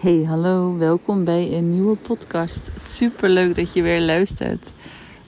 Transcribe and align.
Hey, 0.00 0.24
hallo, 0.26 0.76
welkom 0.78 1.24
bij 1.24 1.52
een 1.52 1.70
nieuwe 1.70 1.96
podcast. 1.96 2.70
Super 2.76 3.30
leuk 3.30 3.56
dat 3.56 3.72
je 3.72 3.82
weer 3.82 4.00
luistert. 4.00 4.72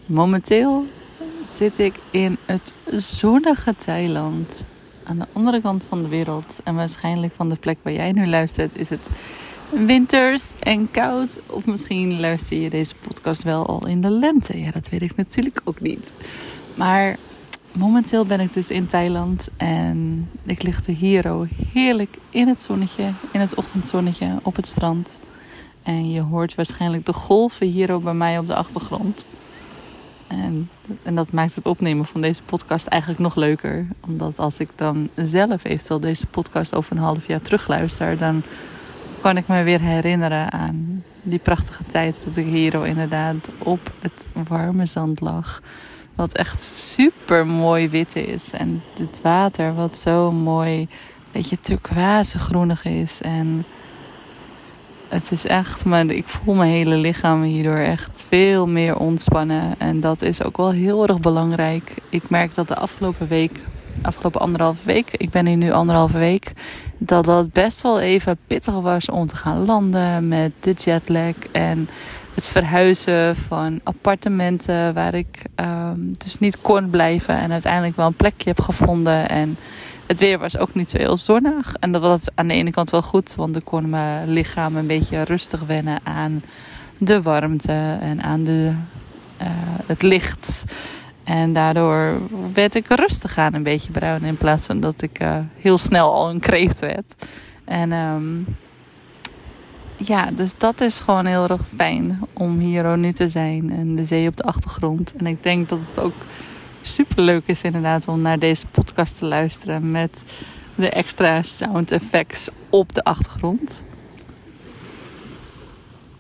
Momenteel 0.06 0.84
zit 1.48 1.78
ik 1.78 1.94
in 2.10 2.36
het 2.46 2.72
zonnige 2.90 3.74
Thailand. 3.84 4.64
Aan 5.04 5.18
de 5.18 5.26
andere 5.32 5.60
kant 5.60 5.84
van 5.84 6.02
de 6.02 6.08
wereld. 6.08 6.60
En 6.64 6.74
waarschijnlijk 6.74 7.32
van 7.32 7.48
de 7.48 7.56
plek 7.56 7.78
waar 7.82 7.92
jij 7.92 8.12
nu 8.12 8.26
luistert, 8.26 8.76
is 8.76 8.88
het 8.88 9.10
winters 9.70 10.52
en 10.58 10.90
koud. 10.90 11.40
Of 11.46 11.66
misschien 11.66 12.20
luister 12.20 12.56
je 12.56 12.70
deze 12.70 12.94
podcast 13.08 13.42
wel 13.42 13.66
al 13.66 13.86
in 13.86 14.00
de 14.00 14.10
lente. 14.10 14.60
Ja, 14.60 14.70
dat 14.70 14.88
weet 14.88 15.02
ik 15.02 15.16
natuurlijk 15.16 15.60
ook 15.64 15.80
niet. 15.80 16.12
Maar 16.74 17.16
momenteel 17.72 18.24
ben 18.24 18.40
ik 18.40 18.52
dus 18.52 18.70
in 18.70 18.86
Thailand 18.86 19.48
en 19.56 20.28
ik 20.42 20.62
lig 20.62 20.86
er 20.86 20.94
hier 20.94 21.48
heerlijk 21.72 22.16
in 22.30 22.48
het 22.48 22.62
zonnetje, 22.62 23.10
in 23.32 23.40
het 23.40 23.54
ochtendzonnetje 23.54 24.38
op 24.42 24.56
het 24.56 24.66
strand. 24.66 25.18
En 25.82 26.10
je 26.10 26.20
hoort 26.20 26.54
waarschijnlijk 26.54 27.06
de 27.06 27.12
golven 27.12 27.66
hier 27.66 28.00
bij 28.00 28.14
mij 28.14 28.38
op 28.38 28.46
de 28.46 28.54
achtergrond. 28.54 29.26
En, 30.26 30.70
en 31.02 31.14
dat 31.14 31.32
maakt 31.32 31.54
het 31.54 31.66
opnemen 31.66 32.04
van 32.04 32.20
deze 32.20 32.42
podcast 32.42 32.86
eigenlijk 32.86 33.22
nog 33.22 33.34
leuker. 33.34 33.86
Omdat 34.00 34.38
als 34.38 34.58
ik 34.58 34.68
dan 34.74 35.08
zelf 35.16 35.64
eventueel 35.64 36.00
deze 36.00 36.26
podcast 36.26 36.74
over 36.74 36.92
een 36.92 37.02
half 37.02 37.26
jaar 37.26 37.42
terugluister, 37.42 38.18
dan 38.18 38.42
kan 39.20 39.36
ik 39.36 39.48
me 39.48 39.62
weer 39.62 39.80
herinneren 39.80 40.52
aan 40.52 41.04
die 41.22 41.38
prachtige 41.38 41.84
tijd 41.84 42.20
dat 42.24 42.36
ik 42.36 42.46
hier 42.46 42.86
inderdaad 42.86 43.48
op 43.58 43.92
het 44.00 44.28
warme 44.48 44.86
zand 44.86 45.20
lag 45.20 45.62
wat 46.14 46.32
echt 46.32 46.62
super 46.62 47.46
mooi 47.46 47.88
wit 47.88 48.16
is. 48.16 48.50
En 48.52 48.82
het 48.98 49.20
water 49.22 49.74
wat 49.74 49.98
zo 49.98 50.32
mooi, 50.32 50.88
beetje 51.32 51.60
turquoise 51.60 52.38
groenig 52.38 52.84
is. 52.84 53.20
En 53.20 53.64
het 55.08 55.30
is 55.30 55.46
echt, 55.46 55.84
maar 55.84 56.06
ik 56.06 56.28
voel 56.28 56.54
mijn 56.54 56.70
hele 56.70 56.96
lichaam 56.96 57.42
hierdoor 57.42 57.78
echt 57.78 58.24
veel 58.28 58.66
meer 58.66 58.96
ontspannen. 58.96 59.74
En 59.78 60.00
dat 60.00 60.22
is 60.22 60.42
ook 60.42 60.56
wel 60.56 60.70
heel 60.70 61.06
erg 61.06 61.20
belangrijk. 61.20 61.94
Ik 62.08 62.30
merk 62.30 62.54
dat 62.54 62.68
de 62.68 62.76
afgelopen 62.76 63.28
week, 63.28 63.60
afgelopen 64.02 64.40
anderhalve 64.40 64.84
week, 64.84 65.08
ik 65.10 65.30
ben 65.30 65.46
hier 65.46 65.56
nu 65.56 65.72
anderhalve 65.72 66.18
week, 66.18 66.52
dat 66.98 67.24
dat 67.24 67.52
best 67.52 67.80
wel 67.82 68.00
even 68.00 68.38
pittig 68.46 68.74
was 68.74 69.10
om 69.10 69.26
te 69.26 69.36
gaan 69.36 69.64
landen 69.64 70.28
met 70.28 70.52
de 70.60 70.72
jetlag. 70.72 71.34
En 71.52 71.88
het 72.34 72.46
verhuizen 72.46 73.36
van 73.36 73.80
appartementen 73.82 74.94
waar 74.94 75.14
ik 75.14 75.42
um, 75.56 76.12
dus 76.18 76.38
niet 76.38 76.60
kon 76.60 76.90
blijven 76.90 77.36
en 77.36 77.52
uiteindelijk 77.52 77.96
wel 77.96 78.06
een 78.06 78.14
plekje 78.14 78.48
heb 78.48 78.60
gevonden. 78.60 79.28
En 79.28 79.56
het 80.06 80.20
weer 80.20 80.38
was 80.38 80.58
ook 80.58 80.74
niet 80.74 80.90
zo 80.90 80.98
heel 80.98 81.16
zonnig. 81.16 81.74
En 81.80 81.92
dat 81.92 82.02
was 82.02 82.28
aan 82.34 82.48
de 82.48 82.54
ene 82.54 82.70
kant 82.70 82.90
wel 82.90 83.02
goed, 83.02 83.34
want 83.34 83.52
dan 83.52 83.62
kon 83.64 83.88
mijn 83.90 84.32
lichaam 84.32 84.76
een 84.76 84.86
beetje 84.86 85.22
rustig 85.22 85.60
wennen 85.60 86.00
aan 86.02 86.42
de 86.98 87.22
warmte 87.22 87.98
en 88.00 88.22
aan 88.22 88.44
de, 88.44 88.72
uh, 89.42 89.46
het 89.86 90.02
licht. 90.02 90.64
En 91.24 91.52
daardoor 91.52 92.18
werd 92.52 92.74
ik 92.74 92.86
rustig 92.88 93.38
aan 93.38 93.54
een 93.54 93.62
beetje 93.62 93.90
bruin 93.90 94.24
in 94.24 94.36
plaats 94.36 94.66
van 94.66 94.80
dat 94.80 95.02
ik 95.02 95.22
uh, 95.22 95.36
heel 95.56 95.78
snel 95.78 96.12
al 96.12 96.30
een 96.30 96.40
kreeft 96.40 96.80
werd. 96.80 97.14
En 97.64 97.92
um, 97.92 98.46
ja, 99.96 100.30
dus 100.30 100.52
dat 100.56 100.80
is 100.80 101.00
gewoon 101.00 101.26
heel 101.26 101.48
erg 101.48 101.66
fijn 101.76 102.20
om 102.32 102.58
hier 102.58 102.98
nu 102.98 103.12
te 103.12 103.28
zijn 103.28 103.72
en 103.72 103.96
de 103.96 104.04
zee 104.04 104.28
op 104.28 104.36
de 104.36 104.42
achtergrond. 104.42 105.14
En 105.16 105.26
ik 105.26 105.42
denk 105.42 105.68
dat 105.68 105.78
het 105.86 106.04
ook 106.04 106.14
super 106.82 107.22
leuk 107.22 107.42
is 107.46 107.62
inderdaad 107.62 108.08
om 108.08 108.20
naar 108.20 108.38
deze 108.38 108.66
podcast 108.66 109.18
te 109.18 109.26
luisteren 109.26 109.90
met 109.90 110.24
de 110.74 110.90
extra 110.90 111.42
sound 111.42 111.92
effects 111.92 112.48
op 112.68 112.94
de 112.94 113.04
achtergrond. 113.04 113.84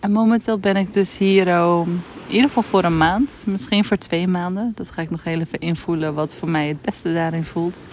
En 0.00 0.12
momenteel 0.12 0.58
ben 0.58 0.76
ik 0.76 0.92
dus 0.92 1.18
hier 1.18 1.46
in 1.46 2.02
ieder 2.32 2.48
geval 2.48 2.62
voor 2.62 2.84
een 2.84 2.96
maand, 2.96 3.44
misschien 3.46 3.84
voor 3.84 3.96
twee 3.96 4.26
maanden. 4.26 4.72
Dat 4.74 4.90
ga 4.90 5.02
ik 5.02 5.10
nog 5.10 5.24
heel 5.24 5.40
even 5.40 5.58
invoelen 5.58 6.14
wat 6.14 6.34
voor 6.34 6.48
mij 6.48 6.68
het 6.68 6.82
beste 6.82 7.12
daarin 7.12 7.44
voelt. 7.44 7.86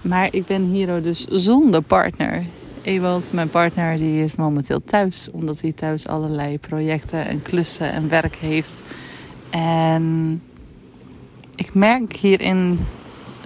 Maar 0.00 0.28
ik 0.30 0.46
ben 0.46 0.62
hier 0.62 1.02
dus 1.02 1.24
zonder 1.24 1.82
partner. 1.82 2.44
Ewald, 2.82 3.32
mijn 3.32 3.50
partner, 3.50 3.96
die 3.96 4.22
is 4.22 4.34
momenteel 4.34 4.84
thuis. 4.84 5.28
Omdat 5.32 5.60
hij 5.60 5.72
thuis 5.72 6.06
allerlei 6.06 6.58
projecten 6.58 7.26
en 7.26 7.42
klussen 7.42 7.92
en 7.92 8.08
werk 8.08 8.34
heeft. 8.34 8.82
En 9.50 10.42
ik 11.54 11.74
merk 11.74 12.16
hierin 12.16 12.86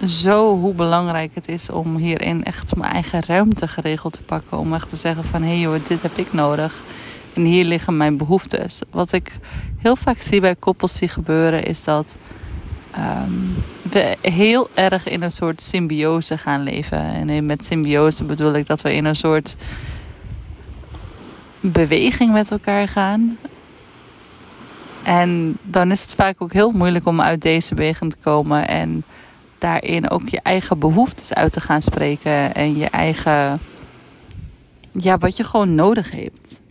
zo 0.05 0.57
hoe 0.59 0.73
belangrijk 0.73 1.31
het 1.33 1.47
is 1.47 1.69
om 1.69 1.95
hierin 1.95 2.43
echt 2.43 2.75
mijn 2.75 2.91
eigen 2.91 3.23
ruimte 3.27 3.67
geregeld 3.67 4.13
te 4.13 4.21
pakken. 4.21 4.57
Om 4.57 4.73
echt 4.73 4.89
te 4.89 4.95
zeggen 4.95 5.23
van, 5.23 5.41
hé 5.41 5.47
hey 5.47 5.59
joh, 5.59 5.85
dit 5.87 6.01
heb 6.01 6.17
ik 6.17 6.33
nodig. 6.33 6.83
En 7.35 7.43
hier 7.43 7.65
liggen 7.65 7.97
mijn 7.97 8.17
behoeftes. 8.17 8.79
Wat 8.89 9.11
ik 9.11 9.37
heel 9.77 9.95
vaak 9.95 10.21
zie 10.21 10.41
bij 10.41 10.55
koppels 10.55 10.99
die 10.99 11.09
gebeuren 11.09 11.65
is 11.65 11.83
dat 11.83 12.17
um, 12.97 13.55
we 13.91 14.17
heel 14.21 14.69
erg 14.73 15.07
in 15.07 15.21
een 15.21 15.31
soort 15.31 15.61
symbiose 15.61 16.37
gaan 16.37 16.63
leven. 16.63 16.99
En 17.29 17.45
met 17.45 17.65
symbiose 17.65 18.23
bedoel 18.23 18.53
ik 18.53 18.67
dat 18.67 18.81
we 18.81 18.93
in 18.93 19.05
een 19.05 19.15
soort 19.15 19.55
beweging 21.59 22.31
met 22.31 22.51
elkaar 22.51 22.87
gaan. 22.87 23.37
En 25.03 25.57
dan 25.61 25.91
is 25.91 26.01
het 26.01 26.13
vaak 26.13 26.35
ook 26.41 26.53
heel 26.53 26.71
moeilijk 26.71 27.05
om 27.05 27.21
uit 27.21 27.41
deze 27.41 27.75
beweging 27.75 28.11
te 28.11 28.19
komen 28.21 28.67
en 28.67 29.03
daarin 29.57 30.09
ook 30.09 30.29
je 30.29 30.39
eigen 30.43 30.79
behoeftes 30.79 31.33
uit 31.33 31.51
te 31.51 31.61
gaan 31.61 31.81
spreken 31.81 32.55
en 32.55 32.77
je 32.77 32.89
eigen, 32.89 33.59
ja, 34.91 35.17
wat 35.17 35.37
je 35.37 35.43
gewoon 35.43 35.75
nodig 35.75 36.11
hebt. 36.11 36.61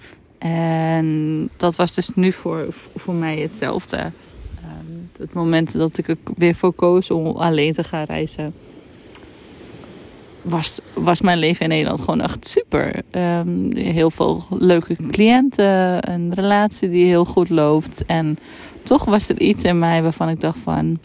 En 0.50 1.50
dat 1.56 1.76
was 1.76 1.94
dus 1.94 2.10
nu 2.14 2.32
voor, 2.32 2.66
voor 2.94 3.14
mij 3.14 3.38
hetzelfde 3.38 4.12
het 5.18 5.32
moment 5.32 5.72
dat 5.72 5.98
ik 5.98 6.08
er 6.08 6.16
weer 6.36 6.54
voor 6.54 6.72
koos 6.72 7.10
om 7.10 7.26
alleen 7.26 7.72
te 7.72 7.84
gaan 7.84 8.04
reizen, 8.04 8.54
was, 10.42 10.80
was 10.94 11.20
mijn 11.20 11.38
leven 11.38 11.62
in 11.62 11.68
Nederland 11.68 12.00
gewoon 12.00 12.20
echt 12.20 12.46
super. 12.48 13.02
Um, 13.10 13.76
heel 13.76 14.10
veel 14.10 14.44
leuke 14.50 14.96
cliënten, 15.10 16.10
een 16.10 16.34
relatie 16.34 16.88
die 16.88 17.04
heel 17.04 17.24
goed 17.24 17.48
loopt. 17.48 18.04
En 18.06 18.38
toch 18.82 19.04
was 19.04 19.28
er 19.28 19.40
iets 19.40 19.64
in 19.64 19.78
mij 19.78 20.02
waarvan 20.02 20.28
ik 20.28 20.40
dacht 20.40 20.58
van... 20.58 20.98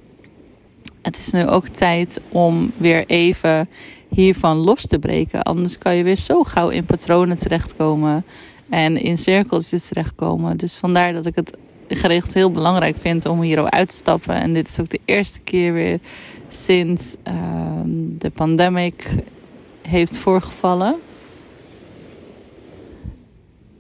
Het 1.02 1.18
is 1.18 1.30
nu 1.30 1.48
ook 1.48 1.68
tijd 1.68 2.20
om 2.30 2.72
weer 2.78 3.06
even 3.08 3.70
hiervan 4.10 4.58
los 4.58 4.88
te 4.88 5.00
breken. 5.00 5.44
Anders 5.44 5.78
kan 5.78 5.96
je 5.96 6.04
weer 6.04 6.18
zo 6.18 6.44
gauw 6.44 6.70
in 6.70 6.86
patronen 6.86 7.38
terechtkomen. 7.38 8.26
En 8.70 8.98
in 8.98 9.18
cirkeltjes 9.18 9.88
terechtkomen. 9.88 10.58
Dus 10.58 10.78
vandaar 10.78 11.14
dat 11.14 11.26
ik 11.26 11.36
het 11.36 11.58
geregeld 11.88 12.34
heel 12.34 12.52
belangrijk 12.52 12.98
vind 12.98 13.26
om 13.26 13.42
hier 13.42 13.70
uit 13.70 13.90
te 13.90 13.96
stappen. 13.96 14.36
En 14.36 14.54
dit 14.54 14.68
is 14.68 14.80
ook 14.80 14.90
de 14.90 15.00
eerste 15.06 15.40
keer 15.40 15.74
weer 15.74 16.00
sinds 16.48 17.16
uh, 17.28 17.34
de 18.18 18.30
pandemic 18.30 19.10
heeft 19.82 20.18
voorgevallen. 20.18 20.96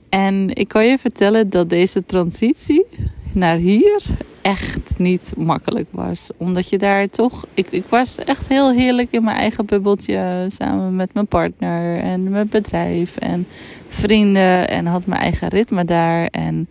En 0.10 0.50
ik 0.54 0.68
kan 0.68 0.86
je 0.86 0.98
vertellen 0.98 1.50
dat 1.50 1.70
deze 1.70 2.06
transitie 2.06 2.86
naar 3.34 3.58
hier 3.58 4.02
echt 4.42 4.98
niet 4.98 5.34
makkelijk 5.38 5.88
was. 5.92 6.30
Omdat 6.38 6.70
je 6.70 6.78
daar 6.78 7.08
toch. 7.08 7.46
Ik, 7.54 7.68
ik 7.72 7.86
was 7.90 8.18
echt 8.18 8.48
heel 8.48 8.72
heerlijk 8.72 9.12
in 9.12 9.24
mijn 9.24 9.38
eigen 9.38 9.66
bubbeltje. 9.66 10.46
Samen 10.50 10.96
met 10.96 11.14
mijn 11.14 11.28
partner 11.28 12.00
en 12.00 12.30
mijn 12.30 12.48
bedrijf 12.50 13.18
en 13.18 13.48
vrienden. 13.90 14.70
En 14.70 14.86
had 14.86 15.06
mijn 15.06 15.22
eigen 15.22 15.48
ritme 15.48 15.86
daar. 15.86 16.26
En 16.26 16.70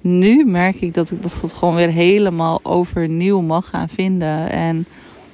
nu 0.00 0.44
merk 0.44 0.80
ik 0.80 0.94
dat 0.94 1.10
ik 1.10 1.22
dat 1.22 1.52
gewoon 1.54 1.74
weer 1.74 1.90
helemaal 1.90 2.60
overnieuw 2.62 3.40
mag 3.40 3.68
gaan 3.68 3.88
vinden. 3.88 4.50
En 4.50 4.86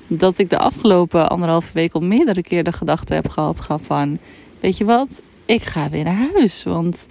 dat 0.07 0.39
ik 0.39 0.51
de 0.51 0.59
afgelopen 0.59 1.29
anderhalve 1.29 1.73
week 1.73 1.93
al 1.93 2.01
meerdere 2.01 2.43
keer 2.43 2.65
de 2.65 2.73
gedachte 2.73 3.15
heb 3.15 3.29
gehad 3.29 3.67
van... 3.83 4.19
Weet 4.61 4.77
je 4.77 4.85
wat, 4.85 5.23
ik 5.45 5.63
ga 5.63 5.89
weer 5.89 6.05
naar 6.05 6.29
huis. 6.33 6.63
Want 6.63 7.07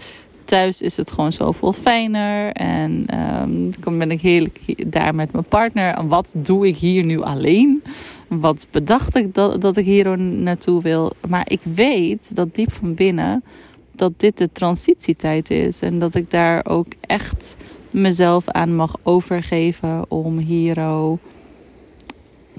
thuis 0.46 0.82
is 0.82 0.98
het 0.98 1.12
gewoon 1.12 1.32
zoveel 1.32 1.74
fijner. 1.74 2.52
En 2.52 3.06
um, 3.42 3.72
dan 3.80 3.98
ben 3.98 4.12
ik 4.12 4.22
heerlijk 4.22 4.92
daar 4.92 5.16
met 5.16 5.32
mijn 5.32 5.44
partner. 5.44 5.94
En 5.94 6.08
wat 6.08 6.36
doe 6.38 6.68
ik 6.68 6.76
hier 6.76 7.04
nu 7.04 7.22
alleen? 7.22 7.84
Wat 8.28 8.68
bedacht 8.72 9.16
ik 9.16 9.34
dat, 9.34 9.62
dat 9.62 9.78
ik 9.78 9.86
hier 9.86 10.20
naartoe 10.20 10.82
wil? 10.82 11.12
Maar 11.28 11.46
ik 11.50 11.62
weet 11.64 12.36
dat 12.36 12.56
diep 12.56 12.72
van 12.72 12.94
binnen 12.94 13.44
dat 13.92 14.12
dit 14.18 14.38
de 14.38 14.50
transitietijd 14.52 15.50
is. 15.50 15.82
En 15.82 16.00
dat 16.00 16.16
ik 16.16 16.32
daar 16.32 16.66
ook 16.66 16.88
echt 17.02 17.56
mezelf 17.92 18.48
aan 18.48 18.76
mag 18.76 18.96
overgeven 19.04 20.12
om 20.12 20.38
hier 20.38 20.76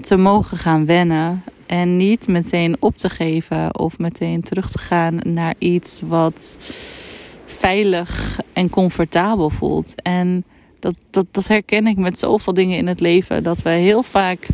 te 0.00 0.16
mogen 0.16 0.56
gaan 0.56 0.86
wennen. 0.86 1.42
En 1.66 1.96
niet 1.96 2.28
meteen 2.28 2.76
op 2.78 2.96
te 2.96 3.08
geven 3.08 3.78
of 3.78 3.98
meteen 3.98 4.40
terug 4.40 4.70
te 4.70 4.78
gaan 4.78 5.18
naar 5.24 5.54
iets 5.58 6.00
wat 6.04 6.58
veilig 7.58 8.40
en 8.52 8.70
comfortabel 8.70 9.50
voelt. 9.50 10.02
En 10.02 10.44
dat, 10.78 10.94
dat, 11.10 11.26
dat 11.30 11.46
herken 11.46 11.86
ik 11.86 11.96
met 11.96 12.18
zoveel 12.18 12.54
dingen 12.54 12.76
in 12.76 12.86
het 12.86 13.00
leven. 13.00 13.42
Dat 13.42 13.62
we 13.62 13.70
heel 13.70 14.02
vaak 14.02 14.48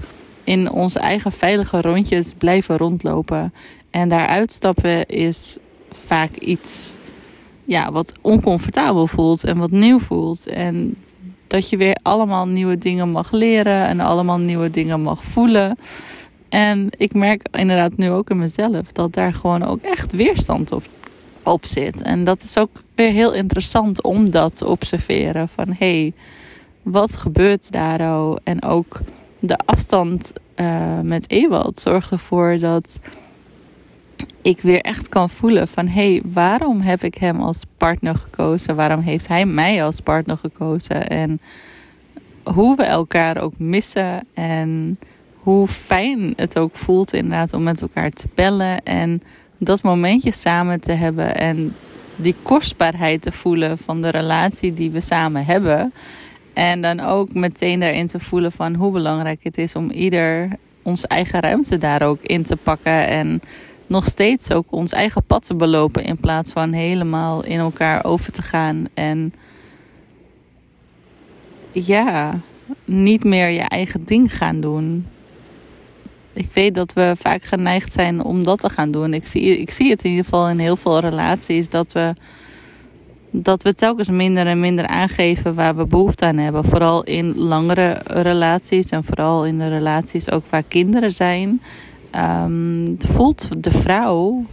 in 0.44 0.70
onze 0.70 0.98
eigen 0.98 1.32
veilige 1.32 1.80
rondjes 1.80 2.32
blijven 2.38 2.76
rondlopen. 2.76 3.52
En 3.90 4.08
daaruit 4.08 4.52
stappen 4.52 5.06
is 5.06 5.56
vaak 5.90 6.32
iets 6.32 6.92
ja, 7.64 7.92
wat 7.92 8.12
oncomfortabel 8.20 9.06
voelt 9.06 9.44
en 9.44 9.58
wat 9.58 9.70
nieuw 9.70 9.98
voelt. 9.98 10.46
En 10.46 10.96
dat 11.46 11.68
je 11.68 11.76
weer 11.76 11.98
allemaal 12.02 12.46
nieuwe 12.46 12.78
dingen 12.78 13.10
mag 13.10 13.32
leren 13.32 13.86
en 13.86 14.00
allemaal 14.00 14.38
nieuwe 14.38 14.70
dingen 14.70 15.02
mag 15.02 15.24
voelen. 15.24 15.78
En 16.48 16.88
ik 16.96 17.14
merk 17.14 17.48
inderdaad 17.50 17.96
nu 17.96 18.10
ook 18.10 18.30
in 18.30 18.38
mezelf 18.38 18.92
dat 18.92 19.12
daar 19.12 19.34
gewoon 19.34 19.62
ook 19.62 19.80
echt 19.80 20.12
weerstand 20.12 20.72
op, 20.72 20.84
op 21.42 21.66
zit. 21.66 22.02
En 22.02 22.24
dat 22.24 22.42
is 22.42 22.58
ook 22.58 22.82
weer 22.94 23.12
heel 23.12 23.32
interessant 23.32 24.02
om 24.02 24.30
dat 24.30 24.56
te 24.56 24.66
observeren. 24.66 25.48
Van 25.48 25.68
hé, 25.68 26.00
hey, 26.00 26.12
wat 26.82 27.16
gebeurt 27.16 27.72
daar? 27.72 28.00
Oh? 28.00 28.36
En 28.44 28.62
ook 28.62 29.00
de 29.38 29.56
afstand 29.64 30.32
uh, 30.56 31.00
met 31.00 31.30
Ewald 31.30 31.80
zorgt 31.80 32.10
ervoor 32.10 32.58
dat 32.58 33.00
ik 34.42 34.60
weer 34.60 34.80
echt 34.80 35.08
kan 35.08 35.30
voelen 35.30 35.68
van 35.68 35.86
hé, 35.86 36.12
hey, 36.12 36.22
waarom 36.24 36.80
heb 36.80 37.04
ik 37.04 37.14
hem 37.14 37.40
als 37.40 37.62
partner 37.76 38.14
gekozen? 38.14 38.76
Waarom 38.76 39.00
heeft 39.00 39.28
hij 39.28 39.46
mij 39.46 39.84
als 39.84 40.00
partner 40.00 40.36
gekozen? 40.36 41.08
En 41.08 41.40
hoe 42.44 42.76
we 42.76 42.82
elkaar 42.82 43.36
ook 43.40 43.58
missen 43.58 44.26
en 44.34 44.98
hoe 45.34 45.68
fijn 45.68 46.32
het 46.36 46.58
ook 46.58 46.76
voelt 46.76 47.12
inderdaad 47.12 47.52
om 47.52 47.62
met 47.62 47.82
elkaar 47.82 48.10
te 48.10 48.28
bellen 48.34 48.82
en 48.82 49.22
dat 49.64 49.82
momentje 49.82 50.32
samen 50.32 50.80
te 50.80 50.92
hebben 50.92 51.36
en 51.36 51.74
die 52.16 52.34
kostbaarheid 52.42 53.22
te 53.22 53.32
voelen 53.32 53.78
van 53.78 54.02
de 54.02 54.08
relatie 54.08 54.74
die 54.74 54.90
we 54.90 55.00
samen 55.00 55.44
hebben. 55.44 55.92
En 56.52 56.82
dan 56.82 57.00
ook 57.00 57.34
meteen 57.34 57.80
daarin 57.80 58.06
te 58.06 58.20
voelen 58.20 58.52
van 58.52 58.74
hoe 58.74 58.92
belangrijk 58.92 59.44
het 59.44 59.58
is 59.58 59.76
om 59.76 59.90
ieder 59.90 60.48
onze 60.82 61.06
eigen 61.06 61.40
ruimte 61.40 61.78
daar 61.78 62.02
ook 62.02 62.22
in 62.22 62.42
te 62.42 62.56
pakken. 62.56 63.06
En 63.06 63.40
nog 63.86 64.04
steeds 64.04 64.52
ook 64.52 64.66
ons 64.70 64.92
eigen 64.92 65.24
pad 65.24 65.46
te 65.46 65.54
belopen. 65.54 66.04
In 66.04 66.16
plaats 66.16 66.50
van 66.50 66.72
helemaal 66.72 67.44
in 67.44 67.58
elkaar 67.58 68.04
over 68.04 68.32
te 68.32 68.42
gaan. 68.42 68.86
En 68.94 69.34
ja, 71.72 72.40
niet 72.84 73.24
meer 73.24 73.48
je 73.48 73.60
eigen 73.60 74.04
ding 74.04 74.36
gaan 74.36 74.60
doen. 74.60 75.06
Ik 76.32 76.48
weet 76.52 76.74
dat 76.74 76.92
we 76.92 77.12
vaak 77.16 77.42
geneigd 77.42 77.92
zijn 77.92 78.24
om 78.24 78.44
dat 78.44 78.58
te 78.58 78.68
gaan 78.68 78.90
doen. 78.90 79.14
Ik 79.14 79.26
zie, 79.26 79.58
ik 79.58 79.70
zie 79.70 79.90
het 79.90 80.02
in 80.02 80.10
ieder 80.10 80.24
geval 80.24 80.48
in 80.48 80.58
heel 80.58 80.76
veel 80.76 80.98
relaties 80.98 81.68
dat 81.68 81.92
we 81.92 82.14
dat 83.34 83.62
we 83.62 83.74
telkens 83.74 84.10
minder 84.10 84.46
en 84.46 84.60
minder 84.60 84.86
aangeven 84.86 85.54
waar 85.54 85.76
we 85.76 85.86
behoefte 85.86 86.24
aan 86.24 86.36
hebben. 86.36 86.64
Vooral 86.64 87.04
in 87.04 87.36
langere 87.36 88.00
relaties 88.04 88.88
en 88.88 89.04
vooral 89.04 89.46
in 89.46 89.58
de 89.58 89.68
relaties 89.68 90.30
ook 90.30 90.46
waar 90.50 90.62
kinderen 90.62 91.10
zijn. 91.10 91.62
Um, 92.44 92.96
voelt 92.98 93.62
de 93.62 93.70
vrouw, 93.70 94.44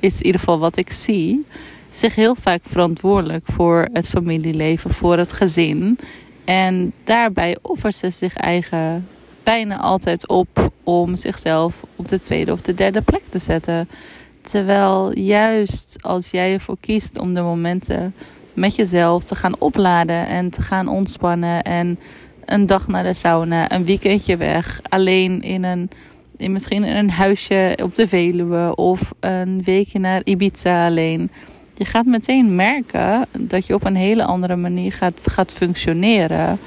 is 0.00 0.18
in 0.18 0.26
ieder 0.26 0.40
geval 0.40 0.58
wat 0.58 0.76
ik 0.76 0.92
zie, 0.92 1.46
zich 1.90 2.14
heel 2.14 2.34
vaak 2.34 2.60
verantwoordelijk 2.62 3.46
voor 3.46 3.88
het 3.92 4.08
familieleven, 4.08 4.90
voor 4.90 5.18
het 5.18 5.32
gezin. 5.32 5.98
En 6.44 6.92
daarbij 7.04 7.58
offert 7.62 7.94
ze 7.94 8.10
zich 8.10 8.36
eigen 8.36 9.06
bijna 9.48 9.78
altijd 9.80 10.28
op 10.28 10.70
om 10.84 11.16
zichzelf 11.16 11.84
op 11.96 12.08
de 12.08 12.20
tweede 12.20 12.52
of 12.52 12.60
de 12.60 12.74
derde 12.74 13.02
plek 13.02 13.22
te 13.28 13.38
zetten. 13.38 13.88
Terwijl 14.40 15.18
juist 15.18 15.98
als 16.00 16.30
jij 16.30 16.52
ervoor 16.52 16.76
kiest 16.80 17.18
om 17.18 17.34
de 17.34 17.40
momenten 17.40 18.14
met 18.52 18.76
jezelf 18.76 19.24
te 19.24 19.34
gaan 19.34 19.58
opladen 19.58 20.26
en 20.26 20.50
te 20.50 20.62
gaan 20.62 20.88
ontspannen 20.88 21.62
en 21.62 21.98
een 22.44 22.66
dag 22.66 22.88
naar 22.88 23.02
de 23.02 23.14
sauna, 23.14 23.72
een 23.72 23.84
weekendje 23.84 24.36
weg, 24.36 24.80
alleen 24.88 25.42
in 25.42 25.64
een 25.64 25.90
in 26.36 26.52
misschien 26.52 26.84
in 26.84 26.96
een 26.96 27.10
huisje 27.10 27.78
op 27.82 27.94
de 27.94 28.08
Veluwe 28.08 28.74
of 28.74 29.12
een 29.20 29.62
weekje 29.64 29.98
naar 29.98 30.20
Ibiza 30.24 30.86
alleen. 30.86 31.30
Je 31.74 31.84
gaat 31.84 32.06
meteen 32.06 32.54
merken 32.54 33.26
dat 33.38 33.66
je 33.66 33.74
op 33.74 33.84
een 33.84 33.96
hele 33.96 34.24
andere 34.24 34.56
manier 34.56 34.92
gaat, 34.92 35.20
gaat 35.22 35.52
functioneren. 35.52 36.58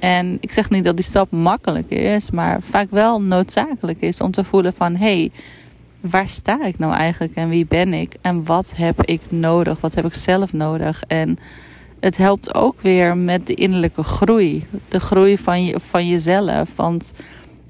En 0.00 0.36
ik 0.40 0.52
zeg 0.52 0.70
niet 0.70 0.84
dat 0.84 0.96
die 0.96 1.04
stap 1.04 1.30
makkelijk 1.30 1.88
is, 1.88 2.30
maar 2.30 2.62
vaak 2.62 2.90
wel 2.90 3.22
noodzakelijk 3.22 4.00
is 4.00 4.20
om 4.20 4.30
te 4.30 4.44
voelen 4.44 4.72
van 4.72 4.96
hey, 4.96 5.30
waar 6.00 6.28
sta 6.28 6.64
ik 6.64 6.78
nou 6.78 6.92
eigenlijk 6.92 7.34
en 7.34 7.48
wie 7.48 7.66
ben 7.66 7.94
ik 7.94 8.16
en 8.20 8.44
wat 8.44 8.72
heb 8.76 9.02
ik 9.02 9.20
nodig, 9.28 9.80
wat 9.80 9.94
heb 9.94 10.04
ik 10.04 10.14
zelf 10.14 10.52
nodig. 10.52 11.02
En 11.06 11.38
het 12.00 12.16
helpt 12.16 12.54
ook 12.54 12.80
weer 12.80 13.16
met 13.16 13.46
de 13.46 13.54
innerlijke 13.54 14.02
groei, 14.02 14.66
de 14.88 15.00
groei 15.00 15.38
van, 15.38 15.64
je, 15.64 15.80
van 15.80 16.08
jezelf. 16.08 16.76
Want 16.76 17.12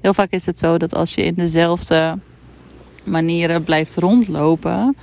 heel 0.01 0.13
vaak 0.13 0.31
is 0.31 0.45
het 0.45 0.59
zo 0.59 0.77
dat 0.77 0.93
als 0.93 1.15
je 1.15 1.23
in 1.23 1.33
dezelfde 1.33 2.17
manieren 3.03 3.63
blijft 3.63 3.95
rondlopen, 3.95 4.95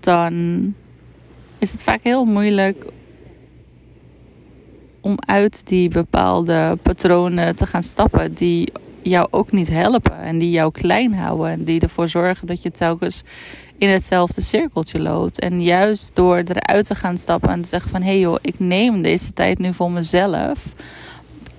dan 0.00 0.74
is 1.58 1.72
het 1.72 1.82
vaak 1.82 2.00
heel 2.02 2.24
moeilijk 2.24 2.84
om 5.06 5.16
uit 5.26 5.66
die 5.66 5.88
bepaalde 5.88 6.78
patronen 6.82 7.56
te 7.56 7.66
gaan 7.66 7.82
stappen 7.82 8.34
die 8.34 8.72
jou 9.02 9.26
ook 9.30 9.52
niet 9.52 9.68
helpen 9.68 10.18
en 10.18 10.38
die 10.38 10.50
jou 10.50 10.72
klein 10.72 11.14
houden 11.14 11.50
en 11.50 11.64
die 11.64 11.80
ervoor 11.80 12.08
zorgen 12.08 12.46
dat 12.46 12.62
je 12.62 12.70
telkens 12.70 13.22
in 13.78 13.88
hetzelfde 13.88 14.40
cirkeltje 14.40 15.00
loopt. 15.00 15.38
En 15.38 15.62
juist 15.62 16.10
door 16.14 16.36
eruit 16.36 16.86
te 16.86 16.94
gaan 16.94 17.18
stappen 17.18 17.50
en 17.50 17.62
te 17.62 17.68
zeggen 17.68 17.90
van 17.90 18.02
hé 18.02 18.08
hey 18.08 18.18
joh, 18.18 18.36
ik 18.40 18.58
neem 18.58 19.02
deze 19.02 19.32
tijd 19.32 19.58
nu 19.58 19.72
voor 19.72 19.90
mezelf, 19.90 20.74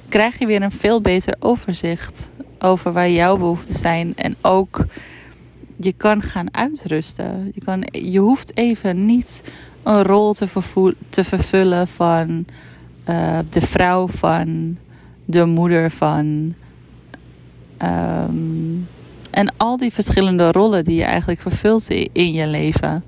krijg 0.09 0.39
je 0.39 0.45
weer 0.45 0.61
een 0.61 0.71
veel 0.71 1.01
beter 1.01 1.35
overzicht 1.39 2.29
over 2.59 2.91
waar 2.93 3.09
jouw 3.09 3.37
behoeften 3.37 3.79
zijn 3.79 4.15
en 4.15 4.35
ook 4.41 4.85
je 5.79 5.93
kan 5.93 6.21
gaan 6.21 6.55
uitrusten. 6.55 7.51
Je, 7.53 7.63
kan, 7.63 7.87
je 7.91 8.19
hoeft 8.19 8.57
even 8.57 9.05
niet 9.05 9.43
een 9.83 10.03
rol 10.03 10.33
te, 10.33 10.47
te 11.09 11.23
vervullen 11.23 11.87
van 11.87 12.45
uh, 13.09 13.39
de 13.49 13.61
vrouw 13.61 14.07
van, 14.07 14.77
de 15.25 15.45
moeder 15.45 15.91
van, 15.91 16.55
Ehm, 17.77 18.79
en 19.29 19.53
al 19.57 19.77
die 19.77 19.93
verschillende 19.93 20.51
rollen 20.51 20.83
die 20.83 20.95
je 20.95 21.03
eigenlijk 21.03 21.41
vervult 21.41 21.89
in 22.11 22.33
je 22.33 22.47
leven. 22.47 23.03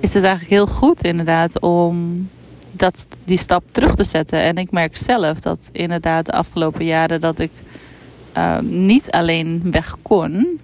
Is 0.00 0.14
het 0.14 0.22
eigenlijk 0.22 0.52
heel 0.52 0.66
goed 0.66 1.04
inderdaad 1.04 1.60
om 1.60 2.28
dat, 2.70 3.06
die 3.24 3.38
stap 3.38 3.64
terug 3.70 3.94
te 3.94 4.04
zetten. 4.04 4.40
En 4.40 4.56
ik 4.56 4.70
merk 4.70 4.96
zelf 4.96 5.40
dat 5.40 5.68
inderdaad 5.72 6.26
de 6.26 6.32
afgelopen 6.32 6.84
jaren 6.84 7.20
dat 7.20 7.38
ik 7.38 7.50
ehm, 8.32 8.84
niet 8.84 9.10
alleen 9.10 9.62
weg 9.70 9.96
kon. 10.02 10.60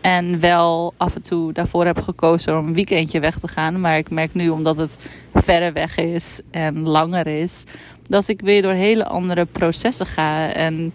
En 0.00 0.40
wel 0.40 0.94
af 0.96 1.14
en 1.14 1.22
toe 1.22 1.52
daarvoor 1.52 1.86
heb 1.86 2.00
gekozen 2.00 2.58
om 2.58 2.66
een 2.66 2.74
weekendje 2.74 3.20
weg 3.20 3.38
te 3.38 3.48
gaan. 3.48 3.80
Maar 3.80 3.98
ik 3.98 4.10
merk 4.10 4.34
nu, 4.34 4.48
omdat 4.48 4.76
het 4.76 4.96
verder 5.34 5.72
weg 5.72 5.96
is 5.96 6.40
en 6.50 6.80
langer 6.80 7.26
is, 7.26 7.64
dat 8.08 8.28
ik 8.28 8.40
weer 8.40 8.62
door 8.62 8.72
hele 8.72 9.06
andere 9.06 9.44
processen 9.44 10.06
ga. 10.06 10.52
En 10.52 10.92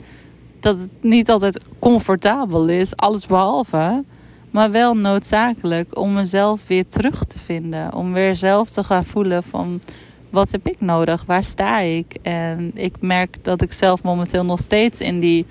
dat 0.59 0.79
het 0.79 0.91
niet 1.01 1.29
altijd 1.29 1.59
comfortabel 1.79 2.67
is, 2.67 2.95
alles 2.95 3.25
behalve. 3.25 4.03
Maar 4.51 4.71
wel 4.71 4.95
noodzakelijk 4.97 5.97
om 5.99 6.13
mezelf 6.13 6.67
weer 6.67 6.87
terug 6.89 7.25
te 7.25 7.39
vinden. 7.39 7.93
Om 7.93 8.13
weer 8.13 8.35
zelf 8.35 8.69
te 8.69 8.83
gaan 8.83 9.05
voelen 9.05 9.43
van 9.43 9.81
wat 10.29 10.51
heb 10.51 10.67
ik 10.67 10.81
nodig? 10.81 11.23
Waar 11.25 11.43
sta 11.43 11.79
ik? 11.79 12.17
En 12.21 12.71
ik 12.73 12.95
merk 12.99 13.37
dat 13.41 13.61
ik 13.61 13.73
zelf 13.73 14.03
momenteel 14.03 14.45
nog 14.45 14.59
steeds 14.59 14.99
in 14.99 15.19
die 15.19 15.45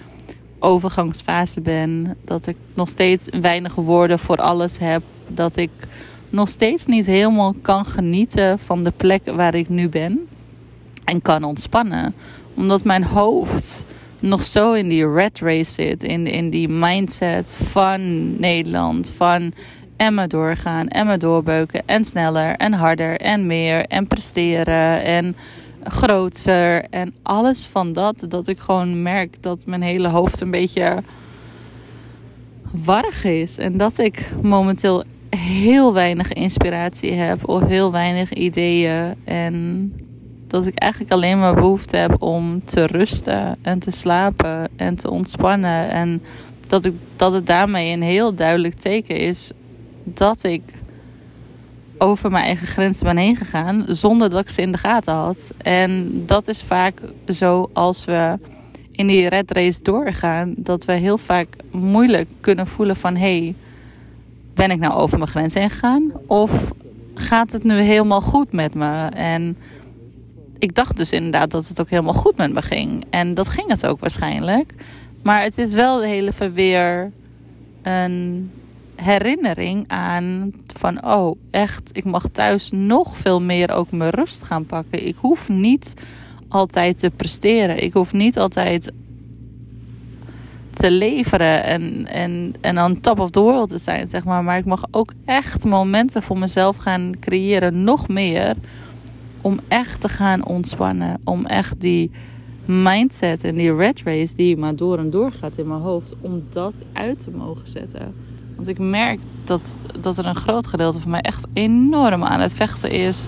overgangsfase 0.65 1.61
ben. 1.61 2.17
Dat 2.25 2.47
ik 2.47 2.57
nog 2.75 2.89
steeds 2.89 3.29
weinig 3.41 3.75
woorden 3.75 4.19
voor 4.19 4.37
alles 4.37 4.79
heb. 4.79 5.03
Dat 5.29 5.57
ik 5.57 5.71
nog 6.31 6.49
steeds 6.49 6.87
niet 6.87 7.07
helemaal 7.07 7.55
kan 7.63 7.85
genieten 7.85 8.59
van 8.59 8.85
de 8.85 8.93
plek 8.97 9.31
waar 9.31 9.55
ik 9.55 9.69
nu 9.69 9.89
ben. 9.89 10.29
En 11.05 11.23
kan 11.23 11.45
ontspannen. 11.45 12.15
Omdat 12.55 12.85
mijn 12.85 13.05
hoofd 13.05 13.85
nog 14.21 14.45
zo 14.45 14.73
in 14.73 14.89
die 14.89 15.13
red 15.13 15.39
race 15.39 15.73
zit. 15.73 16.03
In, 16.03 16.27
in 16.27 16.51
die 16.51 16.69
mindset 16.69 17.55
van 17.55 18.01
Nederland. 18.41 19.11
Van 19.17 19.53
en 19.97 20.29
doorgaan 20.29 20.89
en 20.89 21.19
doorbeuken. 21.19 21.83
En 21.87 22.05
sneller 22.05 22.57
en 22.57 22.73
harder 22.73 23.21
en 23.21 23.47
meer. 23.47 23.87
En 23.87 24.07
presteren 24.07 25.03
en 25.03 25.37
groter. 25.85 26.85
En 26.91 27.15
alles 27.23 27.67
van 27.67 27.93
dat. 27.93 28.25
Dat 28.29 28.49
ik 28.49 28.59
gewoon 28.59 29.03
merk 29.03 29.43
dat 29.43 29.67
mijn 29.67 29.83
hele 29.83 30.09
hoofd 30.09 30.41
een 30.41 30.51
beetje 30.51 31.03
warrig 32.71 33.25
is. 33.25 33.59
En 33.59 33.77
dat 33.77 33.99
ik 33.99 34.33
momenteel 34.43 35.05
heel 35.37 35.93
weinig 35.93 36.33
inspiratie 36.33 37.13
heb 37.13 37.49
of 37.49 37.67
heel 37.67 37.93
weinig 37.93 38.33
ideeën. 38.33 39.15
En 39.25 39.93
dat 40.47 40.67
ik 40.67 40.79
eigenlijk 40.79 41.13
alleen 41.13 41.39
maar 41.39 41.55
behoefte 41.55 41.97
heb 41.97 42.23
om 42.23 42.65
te 42.65 42.87
rusten 42.87 43.57
en 43.63 43.79
te 43.79 43.91
slapen 43.91 44.69
en 44.77 44.95
te 44.95 45.11
ontspannen. 45.11 45.91
En 45.91 46.23
dat, 46.67 46.85
ik, 46.85 46.95
dat 47.17 47.33
het 47.33 47.47
daarmee 47.47 47.93
een 47.93 48.03
heel 48.03 48.35
duidelijk 48.35 48.75
teken 48.75 49.17
is 49.17 49.51
dat 50.05 50.45
ik 50.45 50.63
over 52.05 52.31
mijn 52.31 52.45
eigen 52.45 52.67
grenzen 52.67 53.05
ben 53.05 53.17
heen 53.17 53.37
gegaan 53.37 53.85
zonder 53.87 54.31
dat 54.31 54.41
ik 54.41 54.51
ze 54.51 54.61
in 54.61 54.73
de 54.73 54.79
gaten 54.79 55.15
had. 55.15 55.53
En 55.57 56.23
dat 56.27 56.49
is 56.49 56.63
vaak 56.63 57.01
zo 57.29 57.71
als 57.73 58.05
we 58.05 58.39
in 58.91 59.07
die 59.07 59.29
red 59.29 59.51
race 59.51 59.83
doorgaan, 59.83 60.55
dat 60.57 60.85
we 60.85 60.93
heel 60.93 61.19
vaak 61.19 61.49
moeilijk 61.71 62.29
kunnen 62.41 62.67
voelen 62.67 62.97
van 62.97 63.17
hey, 63.17 63.55
ben 64.55 64.71
ik 64.71 64.79
nou 64.79 64.95
over 64.95 65.19
mijn 65.19 65.31
grens 65.31 65.55
heen 65.55 65.71
gegaan? 65.71 66.13
Of 66.27 66.73
gaat 67.15 67.53
het 67.53 67.65
nu 67.65 67.81
helemaal 67.81 68.21
goed 68.21 68.53
met 68.53 68.75
me? 68.75 69.07
En 69.15 69.57
ik 70.59 70.75
dacht 70.75 70.97
dus 70.97 71.13
inderdaad 71.13 71.51
dat 71.51 71.69
het 71.69 71.81
ook 71.81 71.91
helemaal 71.91 72.13
goed 72.13 72.37
met 72.37 72.53
me 72.53 72.63
ging. 72.63 73.05
En 73.11 73.35
dat 73.35 73.49
ging 73.49 73.69
het 73.69 73.87
ook 73.87 74.01
waarschijnlijk. 74.01 74.75
Maar 75.23 75.43
het 75.43 75.59
is 75.59 75.75
wel 75.75 75.99
de 75.99 76.07
hele 76.07 76.33
weer 76.53 77.13
een 77.83 78.51
herinnering 78.97 79.85
aan 79.87 80.53
van 80.77 81.05
oh 81.07 81.37
echt, 81.51 81.91
ik 81.97 82.05
mag 82.05 82.29
thuis 82.33 82.71
nog 82.71 83.17
veel 83.17 83.41
meer 83.41 83.71
ook 83.71 83.91
mijn 83.91 84.11
rust 84.11 84.43
gaan 84.43 84.67
pakken. 84.67 85.07
Ik 85.07 85.17
hoef 85.19 85.49
niet 85.49 85.95
altijd 86.49 86.99
te 86.99 87.11
presteren. 87.11 87.83
Ik 87.83 87.93
hoef 87.93 88.13
niet 88.13 88.39
altijd 88.39 88.93
te 90.71 90.91
leveren 90.91 91.65
en, 91.65 92.07
en, 92.07 92.55
en 92.61 92.83
on 92.83 93.01
top 93.01 93.19
of 93.19 93.31
the 93.31 93.41
world 93.41 93.69
te 93.69 93.79
zijn, 93.79 94.07
zeg 94.07 94.25
maar. 94.25 94.45
Maar 94.45 94.59
ik 94.59 94.65
mag 94.65 94.85
ook 94.91 95.13
echt 95.25 95.65
momenten 95.65 96.23
voor 96.23 96.39
mezelf 96.39 96.77
gaan 96.77 97.13
creëren, 97.21 97.85
nog 97.85 98.09
meer. 98.09 98.57
Om 99.41 99.61
echt 99.69 100.01
te 100.01 100.09
gaan 100.09 100.47
ontspannen. 100.47 101.21
Om 101.25 101.47
echt 101.47 101.81
die 101.81 102.11
mindset 102.65 103.45
en 103.45 103.57
die 103.57 103.75
red 103.75 104.03
race 104.05 104.35
die 104.35 104.57
maar 104.57 104.77
door 104.77 104.99
en 104.99 105.11
door 105.11 105.33
gaat 105.33 105.59
in 105.59 105.69
mijn 105.69 105.81
hoofd. 105.81 106.15
Om 106.21 106.41
dat 106.51 106.85
uit 106.93 107.23
te 107.23 107.31
mogen 107.31 107.69
zetten. 107.69 108.15
Want 108.57 108.69
ik 108.69 108.79
merk 108.79 109.21
dat, 109.45 109.79
dat 110.01 110.19
er 110.19 110.27
een 110.27 110.35
groot 110.35 110.67
gedeelte 110.67 111.01
van 111.01 111.11
mij 111.11 111.21
echt 111.21 111.47
enorm 111.53 112.25
aan 112.25 112.41
het 112.41 112.55
vechten 112.55 112.91
is. 112.91 113.27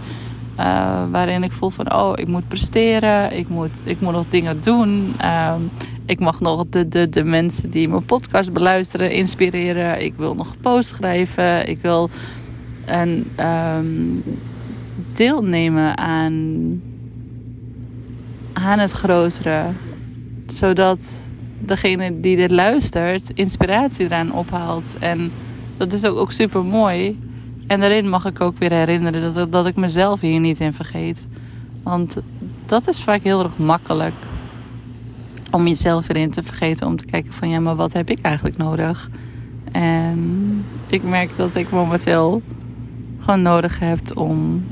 Uh, 0.59 1.03
waarin 1.11 1.43
ik 1.43 1.53
voel 1.53 1.71
van, 1.71 1.95
oh, 1.95 2.13
ik 2.15 2.29
moet 2.29 2.49
presteren. 2.49 3.37
Ik 3.37 3.49
moet, 3.49 3.83
ik 3.85 4.01
moet 4.01 4.13
nog 4.13 4.25
dingen 4.29 4.61
doen. 4.61 5.15
Uh, 5.21 5.55
ik 6.07 6.21
mag 6.21 6.41
nog 6.41 6.65
de, 6.71 6.89
de, 6.89 7.09
de 7.09 7.25
mensen 7.25 7.71
die 7.71 7.89
mijn 7.89 8.05
podcast 8.05 8.53
beluisteren 8.53 9.11
inspireren. 9.11 10.05
Ik 10.05 10.15
wil 10.15 10.35
nog 10.35 10.55
post 10.61 10.89
schrijven. 10.89 11.69
Ik 11.69 11.79
wil 11.79 12.11
een, 12.87 13.31
um, 13.41 14.23
deelnemen 15.13 15.99
aan, 15.99 16.83
aan 18.53 18.79
het 18.79 18.91
grotere. 18.91 19.63
Zodat 20.47 21.26
degene 21.59 22.21
die 22.21 22.37
dit 22.37 22.51
luistert 22.51 23.31
inspiratie 23.35 24.05
eraan 24.05 24.33
ophaalt. 24.33 24.97
En 24.99 25.31
dat 25.77 25.93
is 25.93 26.05
ook, 26.05 26.17
ook 26.17 26.33
super 26.33 26.65
mooi. 26.65 27.19
En 27.67 27.81
daarin 27.81 28.09
mag 28.09 28.25
ik 28.25 28.41
ook 28.41 28.59
weer 28.59 28.73
herinneren 28.73 29.35
dat, 29.35 29.53
dat 29.53 29.67
ik 29.67 29.77
mezelf 29.77 30.21
hier 30.21 30.41
niet 30.41 30.61
in 30.61 30.73
vergeet. 30.73 31.27
Want 31.83 32.17
dat 32.67 32.89
is 32.89 33.03
vaak 33.03 33.23
heel 33.23 33.43
erg 33.43 33.59
makkelijk 33.59 34.15
om 35.51 35.67
jezelf 35.67 36.09
erin 36.09 36.31
te 36.31 36.43
vergeten. 36.43 36.87
Om 36.87 36.97
te 36.97 37.05
kijken 37.05 37.33
van 37.33 37.49
ja, 37.49 37.61
maar 37.61 37.77
wat 37.77 37.93
heb 37.93 38.11
ik 38.11 38.21
eigenlijk 38.21 38.57
nodig? 38.57 39.11
En 39.73 40.65
ik 40.87 41.03
merk 41.03 41.37
dat 41.37 41.55
ik 41.55 41.71
momenteel 41.71 42.43
gewoon 43.21 43.43
nodig 43.43 43.79
heb 43.79 44.01
om 44.15 44.65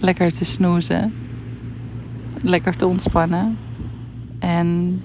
lekker 0.00 0.34
te 0.34 0.44
snoezen. 0.44 1.14
Lekker 2.42 2.76
te 2.76 2.86
ontspannen. 2.86 3.58
En 4.38 5.02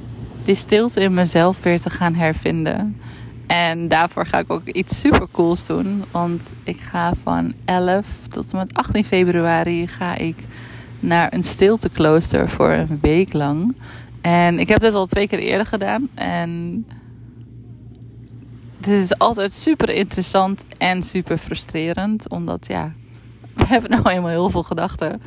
die 0.49 0.57
stilte 0.57 1.01
in 1.01 1.13
mezelf 1.13 1.63
weer 1.63 1.81
te 1.81 1.89
gaan 1.89 2.13
hervinden. 2.13 3.01
En 3.47 3.87
daarvoor 3.87 4.25
ga 4.25 4.37
ik 4.37 4.51
ook 4.51 4.67
iets 4.67 4.99
super 4.99 5.27
cools 5.31 5.65
doen. 5.65 6.03
Want 6.11 6.53
ik 6.63 6.79
ga 6.79 7.13
van 7.23 7.53
11 7.65 8.05
tot 8.27 8.51
en 8.51 8.57
met 8.57 8.73
18 8.73 9.05
februari 9.05 9.87
ga 9.87 10.15
ik 10.15 10.35
naar 10.99 11.33
een 11.33 11.43
stilteklooster 11.43 12.49
voor 12.49 12.69
een 12.71 12.97
week 13.01 13.33
lang. 13.33 13.75
En 14.21 14.59
ik 14.59 14.67
heb 14.67 14.79
dit 14.79 14.93
al 14.93 15.05
twee 15.05 15.27
keer 15.27 15.39
eerder 15.39 15.65
gedaan. 15.65 16.09
En 16.13 16.85
dit 18.77 19.01
is 19.03 19.17
altijd 19.17 19.53
super 19.53 19.89
interessant 19.89 20.65
en 20.77 21.03
super 21.03 21.37
frustrerend. 21.37 22.29
Omdat 22.29 22.67
ja, 22.67 22.93
we 23.55 23.65
hebben 23.65 23.89
nou 23.89 24.09
eenmaal 24.09 24.29
heel 24.29 24.49
veel 24.49 24.63
gedachten. 24.63 25.21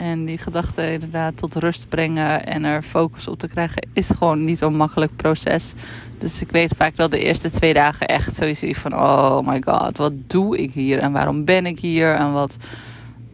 En 0.00 0.24
die 0.24 0.38
gedachten 0.38 0.92
inderdaad 0.92 1.36
tot 1.36 1.54
rust 1.54 1.88
brengen 1.88 2.46
en 2.46 2.64
er 2.64 2.82
focus 2.82 3.28
op 3.28 3.38
te 3.38 3.48
krijgen, 3.48 3.88
is 3.92 4.10
gewoon 4.10 4.44
niet 4.44 4.60
een 4.60 4.76
makkelijk 4.76 5.16
proces. 5.16 5.74
Dus 6.18 6.40
ik 6.40 6.50
weet 6.50 6.74
vaak 6.76 6.96
dat 6.96 7.10
de 7.10 7.18
eerste 7.18 7.50
twee 7.50 7.74
dagen 7.74 8.06
echt 8.06 8.36
sowieso 8.36 8.72
van: 8.72 8.94
oh 8.94 9.46
my 9.46 9.62
god, 9.64 9.96
wat 9.96 10.12
doe 10.26 10.58
ik 10.58 10.72
hier 10.72 10.98
en 10.98 11.12
waarom 11.12 11.44
ben 11.44 11.66
ik 11.66 11.78
hier 11.78 12.14
en 12.14 12.32
wat, 12.32 12.56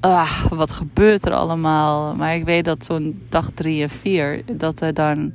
ah, 0.00 0.44
wat 0.44 0.72
gebeurt 0.72 1.26
er 1.26 1.32
allemaal. 1.32 2.14
Maar 2.14 2.34
ik 2.34 2.44
weet 2.44 2.64
dat 2.64 2.84
zo'n 2.84 3.22
dag 3.28 3.50
drie 3.54 3.82
en 3.82 3.90
vier, 3.90 4.42
dat 4.52 4.80
er 4.80 4.94
dan 4.94 5.32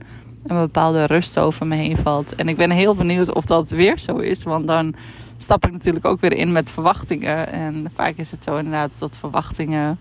een 0.48 0.58
bepaalde 0.58 1.06
rust 1.06 1.40
over 1.40 1.68
me 1.68 1.76
heen 1.76 1.98
valt. 1.98 2.36
En 2.36 2.48
ik 2.48 2.58
ben 2.58 2.72
heel 2.72 2.96
benieuwd 2.96 3.34
of 3.34 3.46
dat 3.46 3.70
weer 3.70 4.00
zo 4.00 4.18
is, 4.18 4.44
want 4.44 4.68
dan 4.68 4.96
stap 5.38 5.66
ik 5.66 5.72
natuurlijk 5.72 6.06
ook 6.06 6.22
weer 6.22 6.34
in 6.34 6.52
met 6.52 6.70
verwachtingen. 6.70 7.52
En 7.52 7.88
vaak 7.94 8.16
is 8.16 8.32
het 8.32 8.44
zo 8.44 8.58
inderdaad 8.58 9.00
dat 9.00 9.18
verwachtingen 9.18 9.98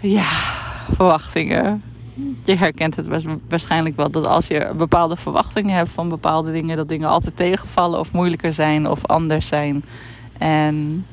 ja, 0.00 0.30
verwachtingen. 0.90 1.82
Je 2.44 2.56
herkent 2.56 2.96
het 2.96 3.06
waarschijnlijk 3.48 3.96
wel 3.96 4.10
dat 4.10 4.26
als 4.26 4.46
je 4.46 4.72
bepaalde 4.76 5.16
verwachtingen 5.16 5.74
hebt 5.74 5.90
van 5.90 6.08
bepaalde 6.08 6.52
dingen, 6.52 6.76
dat 6.76 6.88
dingen 6.88 7.08
altijd 7.08 7.36
tegenvallen 7.36 8.00
of 8.00 8.12
moeilijker 8.12 8.52
zijn 8.52 8.86
of 8.86 9.06
anders 9.06 9.46
zijn. 9.46 9.84
En 10.38 11.06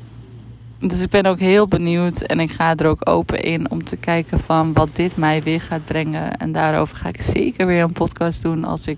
dus 0.80 1.02
ik 1.02 1.10
ben 1.10 1.26
ook 1.26 1.40
heel 1.40 1.68
benieuwd 1.68 2.22
en 2.22 2.40
ik 2.40 2.52
ga 2.52 2.76
er 2.76 2.88
ook 2.88 3.10
open 3.10 3.42
in 3.42 3.72
om 3.72 3.84
te 3.84 3.96
kijken 3.96 4.40
van 4.40 4.74
wat 4.74 4.90
dit 4.94 5.18
mij 5.18 5.44
weer 5.44 5.62
gaat 5.62 5.86
brengen. 5.86 6.38
En 6.38 6.52
daarover 6.52 6.98
ga 6.98 7.10
ik 7.10 7.22
zeker 7.22 7.66
weer 7.66 7.84
een 7.84 7.92
podcast 7.92 8.42
doen 8.42 8.64
als 8.64 8.88
ik 8.88 8.98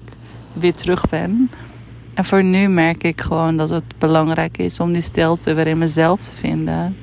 weer 0.54 0.74
terug 0.74 1.10
ben. 1.10 1.50
En 2.14 2.26
voor 2.26 2.44
nu 2.44 2.68
merk 2.68 3.04
ik 3.04 3.22
gewoon 3.22 3.58
dat 3.58 3.70
het 3.70 3.84
belangrijk 3.98 4.58
is 4.58 4.80
om 4.80 4.94
die 4.94 5.02
stilte 5.02 5.54
weer 5.54 5.68
in 5.68 5.78
mezelf 5.78 6.22
te 6.22 6.36
vinden. 6.36 6.98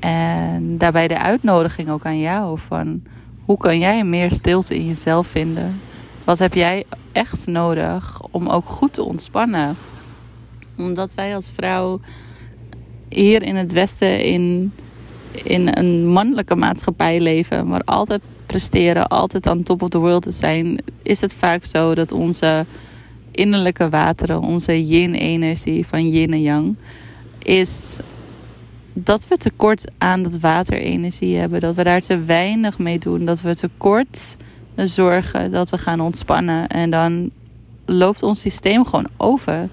En 0.00 0.78
daarbij 0.78 1.08
de 1.08 1.18
uitnodiging 1.18 1.90
ook 1.90 2.04
aan 2.04 2.20
jou 2.20 2.58
van 2.58 3.02
hoe 3.44 3.56
kan 3.56 3.78
jij 3.78 4.04
meer 4.04 4.30
stilte 4.32 4.74
in 4.74 4.86
jezelf 4.86 5.26
vinden? 5.26 5.80
Wat 6.24 6.38
heb 6.38 6.54
jij 6.54 6.84
echt 7.12 7.46
nodig 7.46 8.22
om 8.30 8.48
ook 8.48 8.66
goed 8.66 8.92
te 8.92 9.02
ontspannen? 9.02 9.76
Omdat 10.76 11.14
wij 11.14 11.34
als 11.34 11.50
vrouw 11.54 12.00
hier 13.08 13.42
in 13.42 13.56
het 13.56 13.72
Westen 13.72 14.24
in, 14.24 14.72
in 15.32 15.68
een 15.76 16.06
mannelijke 16.06 16.54
maatschappij 16.54 17.20
leven, 17.20 17.66
maar 17.66 17.82
altijd 17.84 18.22
presteren, 18.46 19.08
altijd 19.08 19.46
aan 19.46 19.62
top 19.62 19.82
of 19.82 19.88
the 19.88 19.98
world 19.98 20.22
te 20.22 20.30
zijn, 20.30 20.80
is 21.02 21.20
het 21.20 21.34
vaak 21.34 21.64
zo 21.64 21.94
dat 21.94 22.12
onze 22.12 22.66
innerlijke 23.30 23.88
wateren, 23.88 24.40
onze 24.40 24.86
yin-energie 24.86 25.86
van 25.86 26.08
yin 26.08 26.32
en 26.32 26.42
yang, 26.42 26.76
is 27.38 27.96
dat 28.92 29.28
we 29.28 29.36
tekort 29.36 29.84
aan 29.98 30.22
dat 30.22 30.38
waterenergie 30.38 31.36
hebben. 31.36 31.60
Dat 31.60 31.74
we 31.74 31.84
daar 31.84 32.00
te 32.00 32.24
weinig 32.24 32.78
mee 32.78 32.98
doen. 32.98 33.24
Dat 33.24 33.40
we 33.40 33.54
tekort 33.54 34.36
zorgen 34.76 35.50
dat 35.50 35.70
we 35.70 35.78
gaan 35.78 36.00
ontspannen. 36.00 36.68
En 36.68 36.90
dan 36.90 37.30
loopt 37.84 38.22
ons 38.22 38.40
systeem 38.40 38.84
gewoon 38.84 39.08
over. 39.16 39.68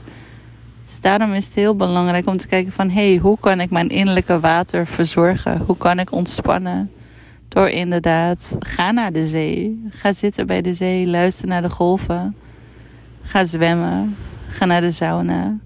Dus 0.86 1.02
daarom 1.02 1.34
is 1.34 1.46
het 1.46 1.56
heel 1.56 1.76
belangrijk 1.76 2.28
om 2.28 2.38
te 2.38 2.48
kijken 2.48 2.72
van... 2.72 2.90
hé, 2.90 3.10
hey, 3.10 3.18
hoe 3.18 3.38
kan 3.40 3.60
ik 3.60 3.70
mijn 3.70 3.90
innerlijke 3.90 4.40
water 4.40 4.88
verzorgen? 4.88 5.62
Hoe 5.66 5.78
kan 5.78 6.00
ik 6.00 6.12
ontspannen? 6.12 6.92
Door 7.48 7.70
inderdaad, 7.70 8.56
ga 8.60 8.92
naar 8.92 9.12
de 9.12 9.28
zee. 9.28 9.88
Ga 9.90 10.14
zitten 10.14 10.48
bij 10.48 10.62
de 10.62 10.74
zee, 10.74 11.08
luister 11.08 11.48
naar 11.48 11.62
de 11.62 11.70
golven. 11.70 12.36
Ga 13.22 13.46
zwemmen. 13.46 14.16
Ga 14.48 14.66
naar 14.66 14.82
de 14.82 14.92
sauna 14.92 15.58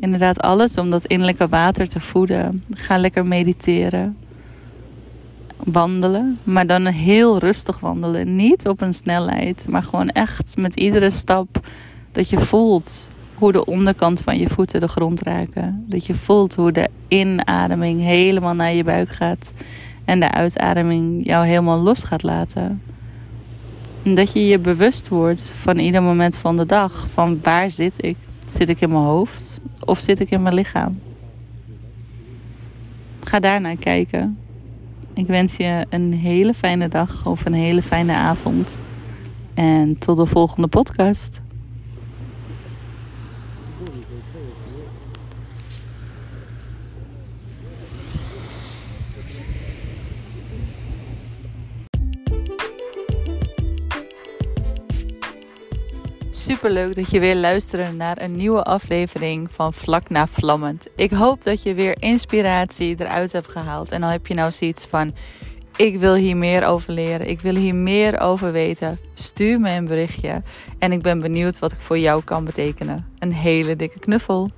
inderdaad 0.00 0.40
alles 0.40 0.78
om 0.78 0.90
dat 0.90 1.04
innerlijke 1.04 1.48
water 1.48 1.88
te 1.88 2.00
voeden. 2.00 2.64
Ga 2.70 2.98
lekker 2.98 3.26
mediteren. 3.26 4.16
Wandelen, 5.56 6.38
maar 6.42 6.66
dan 6.66 6.86
heel 6.86 7.38
rustig 7.38 7.80
wandelen. 7.80 8.36
Niet 8.36 8.68
op 8.68 8.80
een 8.80 8.94
snelheid, 8.94 9.66
maar 9.68 9.82
gewoon 9.82 10.08
echt 10.08 10.56
met 10.56 10.74
iedere 10.74 11.10
stap 11.10 11.66
dat 12.12 12.28
je 12.28 12.38
voelt 12.38 13.08
hoe 13.34 13.52
de 13.52 13.64
onderkant 13.64 14.20
van 14.20 14.38
je 14.38 14.48
voeten 14.48 14.80
de 14.80 14.88
grond 14.88 15.22
raken. 15.22 15.84
Dat 15.88 16.06
je 16.06 16.14
voelt 16.14 16.54
hoe 16.54 16.72
de 16.72 16.88
inademing 17.08 18.00
helemaal 18.00 18.54
naar 18.54 18.72
je 18.72 18.84
buik 18.84 19.08
gaat 19.08 19.52
en 20.04 20.20
de 20.20 20.30
uitademing 20.30 21.26
jou 21.26 21.46
helemaal 21.46 21.78
los 21.78 22.02
gaat 22.02 22.22
laten. 22.22 22.82
En 24.02 24.14
dat 24.14 24.32
je 24.32 24.46
je 24.46 24.58
bewust 24.58 25.08
wordt 25.08 25.50
van 25.60 25.78
ieder 25.78 26.02
moment 26.02 26.36
van 26.36 26.56
de 26.56 26.66
dag. 26.66 27.08
Van 27.08 27.38
waar 27.42 27.70
zit 27.70 28.04
ik? 28.04 28.16
Zit 28.52 28.68
ik 28.68 28.80
in 28.80 28.90
mijn 28.90 29.04
hoofd? 29.04 29.60
of 29.84 30.00
zit 30.00 30.20
ik 30.20 30.30
in 30.30 30.42
mijn 30.42 30.54
lichaam? 30.54 30.98
ga 33.30 33.40
daarnaar 33.40 33.76
kijken. 33.76 34.38
Ik 35.14 35.26
wens 35.26 35.56
je 35.56 35.86
een 35.88 36.12
hele 36.12 36.54
fijne 36.54 36.88
dag 36.88 37.26
of 37.26 37.44
een 37.44 37.52
hele 37.52 37.82
fijne 37.82 38.12
avond. 38.12 38.78
En 39.54 39.98
tot 39.98 40.16
de 40.16 40.26
volgende 40.26 40.68
podcast. 40.68 41.40
Super 56.40 56.70
leuk 56.70 56.94
dat 56.94 57.10
je 57.10 57.20
weer 57.20 57.36
luistert 57.36 57.96
naar 57.96 58.20
een 58.20 58.36
nieuwe 58.36 58.62
aflevering 58.62 59.50
van 59.50 59.72
Vlak 59.72 60.08
na 60.08 60.26
Vlammend. 60.26 60.88
Ik 60.96 61.10
hoop 61.10 61.44
dat 61.44 61.62
je 61.62 61.74
weer 61.74 62.02
inspiratie 62.02 62.94
eruit 62.98 63.32
hebt 63.32 63.48
gehaald. 63.48 63.92
En 63.92 64.00
dan 64.00 64.10
heb 64.10 64.26
je 64.26 64.34
nou 64.34 64.52
zoiets 64.52 64.86
van: 64.86 65.14
ik 65.76 65.98
wil 65.98 66.14
hier 66.14 66.36
meer 66.36 66.64
over 66.64 66.92
leren, 66.92 67.28
ik 67.28 67.40
wil 67.40 67.54
hier 67.54 67.74
meer 67.74 68.18
over 68.18 68.52
weten. 68.52 68.98
Stuur 69.14 69.60
me 69.60 69.70
een 69.70 69.86
berichtje 69.86 70.42
en 70.78 70.92
ik 70.92 71.02
ben 71.02 71.20
benieuwd 71.20 71.58
wat 71.58 71.72
ik 71.72 71.80
voor 71.80 71.98
jou 71.98 72.24
kan 72.24 72.44
betekenen. 72.44 73.06
Een 73.18 73.32
hele 73.32 73.76
dikke 73.76 73.98
knuffel. 73.98 74.50